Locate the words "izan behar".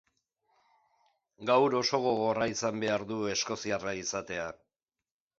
2.53-3.03